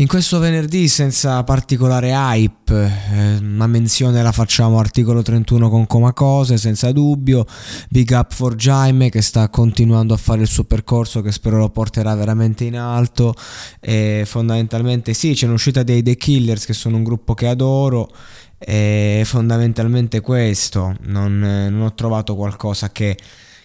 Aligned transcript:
In 0.00 0.06
questo 0.06 0.38
venerdì 0.38 0.88
senza 0.88 1.44
particolare 1.44 2.12
hype, 2.12 2.74
eh, 3.12 3.36
una 3.36 3.66
menzione 3.66 4.22
la 4.22 4.32
facciamo 4.32 4.78
articolo 4.78 5.20
31 5.20 5.68
con 5.68 5.86
Comacose, 5.86 6.56
senza 6.56 6.90
dubbio, 6.90 7.44
big 7.90 8.08
up 8.12 8.32
for 8.32 8.54
Jaime 8.54 9.10
che 9.10 9.20
sta 9.20 9.50
continuando 9.50 10.14
a 10.14 10.16
fare 10.16 10.40
il 10.40 10.46
suo 10.46 10.64
percorso 10.64 11.20
che 11.20 11.32
spero 11.32 11.58
lo 11.58 11.68
porterà 11.68 12.14
veramente 12.14 12.64
in 12.64 12.78
alto. 12.78 13.34
E 13.78 14.22
fondamentalmente 14.24 15.12
sì, 15.12 15.34
c'è 15.34 15.44
un'uscita 15.44 15.82
dei 15.82 16.02
The 16.02 16.16
Killers 16.16 16.64
che 16.64 16.72
sono 16.72 16.96
un 16.96 17.04
gruppo 17.04 17.34
che 17.34 17.48
adoro. 17.48 18.10
E 18.58 19.20
fondamentalmente 19.26 20.22
questo, 20.22 20.96
non, 21.08 21.40
non 21.40 21.82
ho 21.82 21.92
trovato 21.92 22.36
qualcosa 22.36 22.90
che 22.90 23.18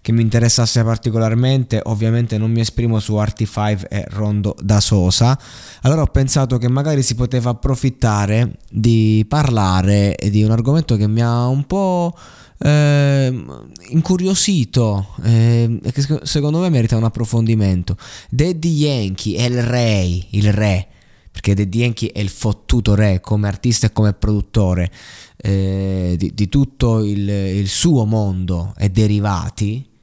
che 0.05 0.11
mi 0.11 0.21
interessasse 0.21 0.83
particolarmente, 0.83 1.81
ovviamente 1.85 2.37
non 2.37 2.51
mi 2.51 2.59
esprimo 2.59 2.99
su 2.99 3.15
Arti 3.15 3.47
5 3.47 3.87
e 3.89 4.05
Rondo 4.09 4.55
da 4.61 4.79
Sosa, 4.79 5.35
allora 5.81 6.03
ho 6.03 6.05
pensato 6.05 6.59
che 6.59 6.69
magari 6.69 7.01
si 7.01 7.15
poteva 7.15 7.49
approfittare 7.49 8.57
di 8.69 9.25
parlare 9.27 10.15
di 10.29 10.43
un 10.43 10.51
argomento 10.51 10.95
che 10.95 11.07
mi 11.07 11.23
ha 11.23 11.47
un 11.47 11.65
po' 11.65 12.15
eh, 12.59 13.45
incuriosito 13.89 15.07
eh, 15.23 15.79
che 15.91 16.19
secondo 16.21 16.59
me 16.59 16.69
merita 16.69 16.97
un 16.97 17.03
approfondimento. 17.03 17.97
Daddy 18.29 18.75
Yankee 18.75 19.37
è 19.37 19.45
il 19.45 19.63
re, 19.63 20.27
il 20.29 20.53
re, 20.53 20.87
perché 21.31 21.55
Daddy 21.55 21.79
Yankee 21.79 22.11
è 22.11 22.19
il 22.19 22.29
fottuto 22.29 22.93
re 22.93 23.21
come 23.21 23.47
artista 23.47 23.87
e 23.87 23.91
come 23.91 24.13
produttore 24.13 24.91
eh, 25.37 26.13
di, 26.15 26.31
di, 26.35 26.47
tutto 26.47 27.03
il, 27.03 27.27
il 27.27 27.67
suo 27.67 28.05
mondo 28.05 28.75
e 28.77 28.91
derivati 28.91 29.93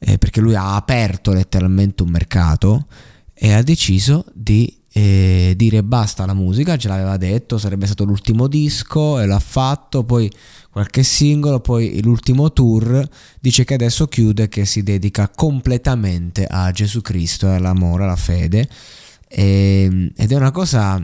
eh, 0.00 0.18
perché 0.18 0.40
lui 0.40 0.54
ha 0.54 0.74
aperto 0.74 1.32
letteralmente 1.32 2.02
un 2.02 2.10
mercato 2.10 2.86
e 3.34 3.52
ha 3.52 3.62
deciso 3.62 4.24
di 4.32 4.76
eh, 4.92 5.54
dire 5.56 5.84
basta 5.84 6.24
alla 6.24 6.34
musica, 6.34 6.76
ce 6.76 6.88
l'aveva 6.88 7.16
detto, 7.16 7.58
sarebbe 7.58 7.86
stato 7.86 8.04
l'ultimo 8.04 8.48
disco 8.48 9.20
e 9.20 9.26
l'ha 9.26 9.38
fatto, 9.38 10.02
poi 10.02 10.30
qualche 10.70 11.02
singolo, 11.02 11.60
poi 11.60 12.02
l'ultimo 12.02 12.52
tour, 12.52 13.06
dice 13.38 13.64
che 13.64 13.74
adesso 13.74 14.06
chiude, 14.06 14.48
che 14.48 14.64
si 14.64 14.82
dedica 14.82 15.28
completamente 15.28 16.44
a 16.44 16.70
Gesù 16.72 17.02
Cristo 17.02 17.48
all'amore, 17.48 18.04
alla 18.04 18.16
fede. 18.16 18.68
E, 19.28 19.84
ehm, 19.84 20.10
ed 20.16 20.32
è 20.32 20.34
una 20.34 20.50
cosa 20.50 21.00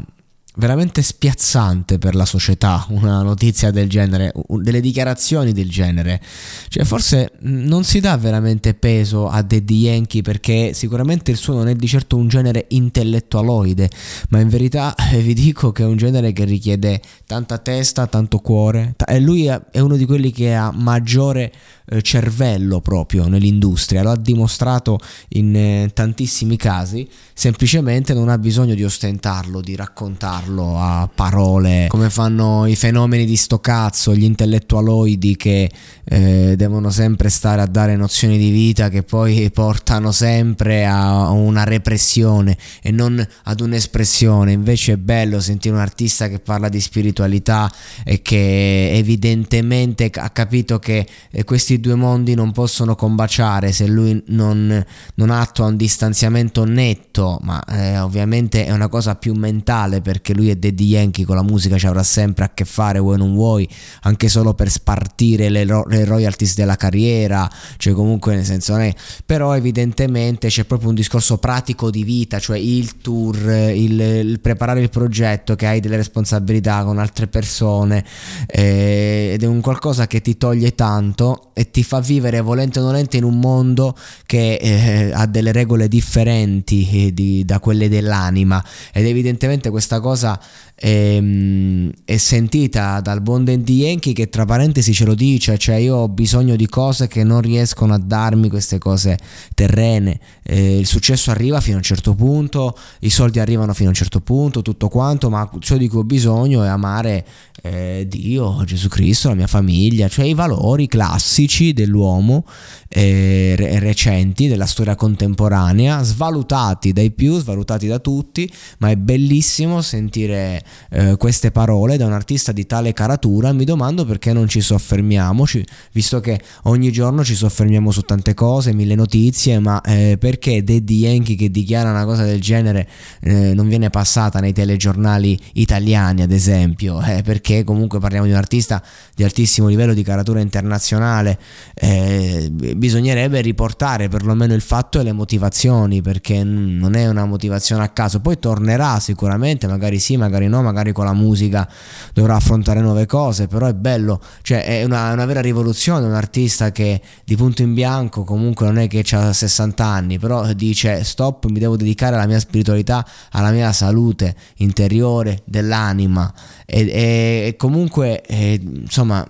veramente 0.57 1.03
spiazzante 1.03 1.99
per 1.99 2.15
la 2.15 2.25
società 2.25 2.87
una 2.91 3.23
notizia 3.23 3.71
del 3.71 3.89
genere, 3.89 4.33
delle 4.49 4.81
dichiarazioni 4.81 5.53
del 5.53 5.69
genere. 5.69 6.21
Cioè, 6.69 6.85
forse 6.85 7.33
non 7.41 7.85
si 7.85 8.01
dà 8.01 8.17
veramente 8.17 8.75
peso 8.75 9.29
a 9.29 9.43
Daddy 9.43 9.79
Yankee 9.81 10.23
perché 10.23 10.73
sicuramente 10.73 11.31
il 11.31 11.37
suo 11.37 11.55
non 11.55 11.69
è 11.69 11.75
di 11.75 11.87
certo 11.87 12.17
un 12.17 12.29
genere 12.29 12.67
intellettualoide, 12.69 13.91
ma 14.31 14.41
in 14.41 14.49
verità 14.49 14.95
vi 15.21 15.35
dico 15.35 15.73
che 15.73 15.83
è 15.83 15.87
un 15.87 15.97
genere 15.97 16.33
che 16.33 16.45
richiede 16.45 17.01
tanta 17.27 17.59
testa, 17.59 18.07
tanto 18.07 18.39
cuore. 18.39 18.95
E 19.07 19.21
lui 19.21 19.47
è 19.47 19.81
uno 19.81 19.97
di 19.97 20.05
quelli 20.05 20.33
che 20.33 20.55
ha 20.55 20.71
maggiore 20.73 21.53
eh, 21.89 22.03
cervello 22.03 22.81
proprio 22.81 23.29
nell'industria, 23.29 24.03
lo 24.03 24.11
ha 24.11 24.17
dimostrato 24.17 24.99
in 25.29 25.55
eh, 25.55 25.91
tantissimi 25.93 26.57
casi, 26.57 27.09
semplicemente 27.33 28.15
non 28.15 28.29
ha 28.29 28.39
bisogno 28.39 28.75
di 28.75 28.83
ostentarlo, 28.83 29.61
di 29.61 29.77
raccontarlo 29.77 30.46
a 30.79 31.09
parole 31.13 31.87
come 31.89 32.11
fanno 32.11 32.67
i 32.67 32.77
fenomeni 32.77 33.25
di 33.25 33.37
sto 33.37 33.59
cazzo, 33.59 34.15
gli 34.15 34.25
intellettualoidi 34.25 35.37
che 35.37 35.71
eh, 36.05 36.55
devono 36.57 36.91
sempre 36.91 37.29
stare 37.29 37.61
a 37.61 37.67
dare 37.67 37.97
nozioni 37.97 38.39
di 38.39 38.51
vita 38.51 38.89
che 38.89 39.03
poi 39.03 39.51
portano 39.51 40.13
sempre 40.13 40.87
a 40.87 41.31
una 41.31 41.65
repressione 41.65 42.57
e 42.81 42.91
non 42.91 43.27
ad 43.45 43.61
un'espressione. 43.61 44.53
Invece 44.53 44.93
è 44.93 44.97
bello 44.97 45.41
sentire 45.41 45.75
un 45.75 45.81
artista 45.81 46.29
che 46.29 46.39
parla 46.39 46.69
di 46.69 46.81
spiritualità 46.81 47.71
e 48.05 48.23
che 48.23 48.93
evidentemente 48.93 50.11
ha 50.15 50.31
capito 50.31 50.79
che 50.79 51.07
eh, 51.31 51.45
questi 51.45 51.81
due 51.81 51.95
mondi 51.95 52.35
non 52.35 52.53
possono 52.53 52.95
combaciare 52.95 53.73
se 53.73 53.87
lui 53.87 54.23
non, 54.29 54.85
non 55.15 55.31
attua 55.31 55.67
un 55.67 55.77
distanziamento 55.77 56.65
netto, 56.65 57.39
ma 57.43 57.63
eh, 57.65 57.99
ovviamente 57.99 58.65
è 58.65 58.73
una 58.73 58.89
cosa 58.89 59.15
più 59.17 59.35
mentale 59.35 60.01
perché 60.01 60.35
lui 60.37 60.51
è 60.51 60.57
Daddy 60.57 60.85
Yankee 60.85 61.25
con 61.25 61.35
la 61.35 61.43
musica 61.43 61.79
ci 61.79 61.87
avrà 61.87 62.03
sempre 62.03 62.45
a 62.45 62.51
che 62.55 62.65
fare, 62.65 62.99
vuoi 62.99 63.19
non 63.19 63.35
vuoi, 63.35 63.69
anche 64.03 64.29
solo 64.29 64.55
per 64.55 64.71
spartire 64.71 65.49
le, 65.49 65.65
ro- 65.65 65.87
le 65.89 66.05
royalties 66.05 66.55
della 66.55 66.77
carriera, 66.77 67.51
cioè 67.77 67.95
comunque 67.95 68.35
nel 68.35 68.45
senso 68.45 68.73
non 68.73 68.83
è, 68.83 68.95
però 69.25 69.57
evidentemente 69.57 70.49
c'è 70.49 70.65
proprio 70.65 70.91
un 70.91 70.95
discorso 70.95 71.39
pratico 71.39 71.91
di 71.91 72.05
vita, 72.05 72.39
cioè 72.39 72.59
il 72.59 72.99
tour, 73.01 73.37
il, 73.49 74.01
il 74.01 74.41
preparare 74.41 74.81
il 74.81 74.91
progetto, 74.91 75.57
che 75.57 75.67
hai 75.67 75.81
delle 75.81 75.97
responsabilità 75.97 76.85
con 76.85 76.99
altre 76.99 77.27
persone 77.27 78.05
eh, 78.47 79.31
ed 79.33 79.43
è 79.43 79.47
un 79.47 79.61
qualcosa 79.61 80.07
che 80.07 80.21
ti 80.21 80.37
toglie 80.37 80.75
tanto 80.75 81.51
e 81.55 81.71
ti 81.71 81.83
fa 81.83 82.01
vivere 82.01 82.41
volente 82.41 82.81
o 82.81 82.83
nolente 82.83 83.17
in 83.17 83.25
un 83.25 83.39
mondo 83.39 83.97
che 84.27 84.55
eh, 84.55 85.11
ha 85.13 85.27
delle 85.27 85.53
regole 85.53 85.89
differenti 85.89 87.07
eh, 87.07 87.15
di, 87.15 87.45
da 87.45 87.61
quelle 87.61 87.89
dell'anima. 87.89 88.63
Ed 88.93 89.07
evidentemente 89.07 89.71
questa 89.71 90.01
cosa 90.01 90.26
è, 90.35 90.89
ehm, 90.89 91.91
è 92.05 92.17
sentita 92.19 93.01
dal 93.01 93.23
buon 93.23 93.45
Dandy 93.45 93.85
Yankee 93.85 94.13
che 94.13 94.29
tra 94.29 94.45
parentesi 94.45 94.93
ce 94.93 95.05
lo 95.05 95.15
dice, 95.15 95.57
cioè 95.59 95.77
io 95.77 95.97
ho 95.97 96.09
bisogno 96.09 96.55
di 96.55 96.67
cose 96.69 97.09
che 97.09 97.25
non 97.25 97.41
riescono 97.41 97.95
a 97.95 97.99
darmi 97.99 98.49
queste 98.49 98.79
cose 98.79 99.19
terrene, 99.55 100.21
eh, 100.43 100.79
il 100.79 100.87
successo 100.87 101.31
arriva 101.31 101.61
fino 101.61 101.77
a 101.77 101.79
un 101.79 101.85
certo 101.85 102.15
punto, 102.15 102.77
i 103.01 103.11
soldi 103.11 103.41
arrivano 103.41 103.73
fino 103.73 103.89
a 103.89 103.91
un 103.91 103.97
certo 103.97 104.21
punto, 104.21 104.63
tutto 104.63 104.89
quanto, 104.89 105.31
ma 105.31 105.49
ciò 105.61 105.77
di 105.77 105.89
cui 105.89 106.01
ho 106.01 106.05
bisogno 106.05 106.63
è 106.63 106.69
amare 106.69 107.27
eh, 107.63 108.07
Dio, 108.09 108.63
Gesù 108.65 108.89
Cristo, 108.89 109.29
la 109.29 109.35
mia 109.35 109.47
famiglia, 109.47 110.09
cioè 110.09 110.27
i 110.27 110.35
valori 110.35 110.87
classici 110.87 111.73
dell'uomo 111.73 112.45
eh, 112.89 113.79
recenti 113.81 114.47
della 114.47 114.67
storia 114.67 114.95
contemporanea, 114.95 116.03
svalutati 116.03 116.93
dai 116.93 117.11
più, 117.11 117.39
svalutati 117.39 117.87
da 117.87 117.99
tutti, 117.99 118.51
ma 118.79 118.91
è 118.91 118.97
bellissimo 118.97 119.81
sentire 119.81 120.16
eh, 120.25 121.17
queste 121.17 121.51
parole 121.51 121.97
da 121.97 122.07
un 122.07 122.13
artista 122.13 122.53
di 122.53 122.67
tale 122.67 122.93
caratura. 122.93 123.53
Mi 123.53 123.65
domando 123.65 124.05
perché 124.05 124.33
non 124.33 124.49
ci 124.49 124.61
soffermiamo, 124.61 125.45
visto 125.93 126.21
che 126.21 126.41
ogni 126.65 126.91
giorno 126.91 127.25
ci 127.25 127.35
soffermiamo 127.35 127.91
su 127.91 128.03
tante 128.03 128.35
cose, 128.35 128.73
mille 128.73 128.95
notizie, 128.95 129.59
ma 129.59 129.81
eh, 129.83 130.17
perché 130.19 130.63
Daddy 130.63 130.99
Yankee 130.99 131.37
che 131.37 131.51
dichiara 131.51 131.91
una 131.91 132.05
cosa 132.05 132.25
del 132.25 132.41
genere 132.41 132.89
eh, 133.21 133.55
non 133.55 133.69
viene 133.69 133.91
passata 133.91 134.41
nei 134.41 134.53
telegiornali 134.53 135.39
italiani, 135.55 136.23
ad 136.23 136.33
esempio? 136.33 137.03
Eh, 137.03 137.23
perché 137.23 137.65
comunque 137.65 137.99
parliamo 137.99 138.27
di 138.27 138.33
un 138.33 138.39
artista 138.39 138.83
di 139.15 139.25
altissimo 139.25 139.69
livello 139.69 139.95
di 139.95 140.03
caratura 140.03 140.41
internazionale. 140.41 141.39
Eh, 141.75 142.51
bisognerebbe 142.51 143.41
riportare 143.41 144.09
perlomeno 144.09 144.55
il 144.55 144.61
fatto 144.61 145.01
e 145.01 145.03
le 145.03 145.13
motivazioni 145.13 146.03
perché 146.03 146.43
non 146.45 146.95
è 146.95 147.09
una 147.09 147.25
motivazione 147.25 147.83
a 147.83 147.89
caso 147.89 148.21
poi 148.21 148.39
tornerà 148.39 148.99
sicuramente 149.01 149.67
magari 149.67 149.96
magari 149.97 149.99
sì, 149.99 150.17
magari 150.17 150.49
no, 150.49 150.63
magari 150.63 150.93
con 150.93 151.05
la 151.05 151.13
musica 151.13 151.69
dovrà 152.13 152.37
affrontare 152.37 152.81
nuove 152.81 153.07
cose, 153.07 153.47
però 153.47 153.67
è 153.67 153.75
bello, 153.75 154.21
cioè 154.43 154.65
è 154.65 154.85
una, 154.85 155.13
una 155.13 155.25
vera 155.25 155.41
rivoluzione, 155.41 156.07
un 156.07 156.15
artista 156.15 156.71
che 156.73 157.01
di 157.25 157.37
punto 157.37 157.63
in 157.63 157.75
bianco 157.75 158.25
comunque 158.25 158.67
non 158.67 158.79
è 158.79 158.89
che 158.89 159.05
ha 159.11 159.33
60 159.33 159.85
anni, 159.85 160.19
però 160.19 160.53
dice 160.53 161.03
stop, 161.05 161.47
mi 161.47 161.59
devo 161.59 161.77
dedicare 161.77 162.17
alla 162.17 162.27
mia 162.27 162.39
spiritualità, 162.39 163.07
alla 163.33 163.51
mia 163.51 163.73
salute 163.73 164.35
interiore, 164.57 165.43
dell'anima. 165.45 166.33
E, 166.65 166.81
e, 166.81 167.47
e 167.49 167.57
comunque 167.57 168.23
eh, 168.23 168.61
insomma 168.63 169.27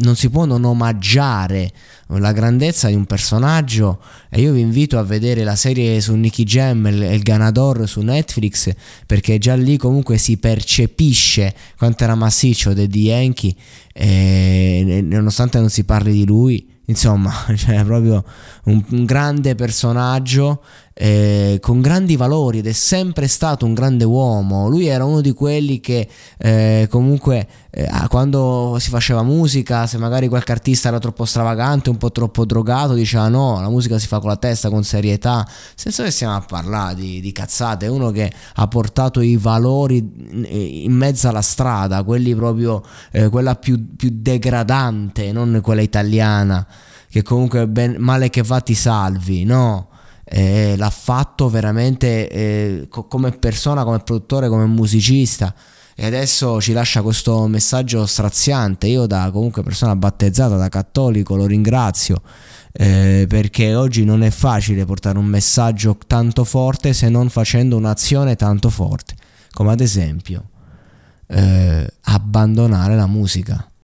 non 0.00 0.16
si 0.16 0.28
può 0.30 0.44
non 0.44 0.64
omaggiare 0.64 1.70
la 2.08 2.32
grandezza 2.32 2.88
di 2.88 2.94
un 2.94 3.06
personaggio. 3.06 4.00
E 4.28 4.40
io 4.40 4.52
vi 4.52 4.60
invito 4.60 4.98
a 4.98 5.02
vedere 5.02 5.44
la 5.44 5.56
serie 5.56 6.00
su 6.00 6.14
Nicky 6.14 6.44
Jam 6.44 6.86
e 6.86 7.14
il 7.14 7.22
Ganador 7.22 7.88
su 7.88 8.00
Netflix 8.00 8.72
perché 9.06 9.38
già 9.38 9.54
lì 9.54 9.76
comunque 9.76 10.18
si 10.18 10.36
percepisce 10.36 11.54
quanto 11.76 12.04
era 12.04 12.14
massiccio 12.14 12.72
Daddy 12.72 13.02
Yankee 13.02 13.54
e 13.92 15.00
nonostante 15.02 15.58
non 15.58 15.70
si 15.70 15.84
parli 15.84 16.12
di 16.12 16.26
lui 16.26 16.76
insomma 16.88 17.32
cioè 17.56 17.84
proprio 17.84 18.24
un, 18.64 18.84
un 18.90 19.04
grande 19.04 19.54
personaggio 19.54 20.60
eh, 21.00 21.58
con 21.60 21.80
grandi 21.80 22.16
valori 22.16 22.58
ed 22.58 22.66
è 22.66 22.72
sempre 22.72 23.28
stato 23.28 23.64
un 23.64 23.72
grande 23.72 24.02
uomo. 24.02 24.68
Lui 24.68 24.86
era 24.86 25.04
uno 25.04 25.20
di 25.20 25.32
quelli 25.32 25.78
che 25.78 26.08
eh, 26.38 26.88
comunque 26.90 27.46
eh, 27.70 27.88
quando 28.08 28.76
si 28.80 28.90
faceva 28.90 29.22
musica, 29.22 29.86
se 29.86 29.96
magari 29.96 30.26
qualche 30.26 30.50
artista 30.50 30.88
era 30.88 30.98
troppo 30.98 31.24
stravagante, 31.24 31.88
un 31.88 31.98
po' 31.98 32.10
troppo 32.10 32.44
drogato, 32.44 32.94
diceva 32.94 33.28
no, 33.28 33.60
la 33.60 33.68
musica 33.68 33.96
si 33.96 34.08
fa 34.08 34.18
con 34.18 34.28
la 34.28 34.36
testa, 34.36 34.70
con 34.70 34.82
serietà, 34.82 35.46
senza 35.76 36.02
che 36.02 36.10
stiamo 36.10 36.34
a 36.34 36.40
parlare 36.40 36.96
di, 36.96 37.20
di 37.20 37.30
cazzate. 37.30 37.86
È 37.86 37.88
uno 37.88 38.10
che 38.10 38.32
ha 38.54 38.66
portato 38.66 39.20
i 39.20 39.36
valori 39.36 39.98
in 40.84 40.92
mezzo 40.92 41.28
alla 41.28 41.42
strada, 41.42 42.02
quelli 42.02 42.34
proprio, 42.34 42.82
eh, 43.12 43.28
quella 43.28 43.54
più, 43.54 43.94
più 43.94 44.10
degradante, 44.12 45.30
non 45.30 45.60
quella 45.62 45.82
italiana 45.82 46.66
che 47.10 47.22
comunque 47.22 47.66
ben, 47.68 47.96
male 47.98 48.30
che 48.30 48.42
va 48.42 48.60
ti 48.60 48.74
salvi, 48.74 49.44
no? 49.44 49.88
eh, 50.30 50.74
l'ha 50.76 50.90
fatto 50.90 51.48
veramente 51.48 52.28
eh, 52.28 52.86
co- 52.88 53.06
come 53.06 53.30
persona, 53.32 53.84
come 53.84 53.98
produttore, 54.00 54.48
come 54.48 54.66
musicista 54.66 55.54
e 55.94 56.06
adesso 56.06 56.60
ci 56.60 56.72
lascia 56.72 57.02
questo 57.02 57.46
messaggio 57.48 58.06
straziante. 58.06 58.86
Io 58.86 59.06
da 59.06 59.30
comunque 59.32 59.62
persona 59.62 59.96
battezzata, 59.96 60.56
da 60.56 60.68
cattolico, 60.68 61.34
lo 61.34 61.46
ringrazio 61.46 62.20
eh, 62.72 63.26
perché 63.28 63.74
oggi 63.74 64.04
non 64.04 64.22
è 64.22 64.30
facile 64.30 64.84
portare 64.84 65.18
un 65.18 65.24
messaggio 65.24 65.98
tanto 66.06 66.44
forte 66.44 66.92
se 66.92 67.08
non 67.08 67.30
facendo 67.30 67.76
un'azione 67.76 68.36
tanto 68.36 68.70
forte, 68.70 69.14
come 69.52 69.72
ad 69.72 69.80
esempio 69.80 70.50
eh, 71.26 71.90
abbandonare 72.02 72.94
la 72.94 73.06
musica 73.06 73.67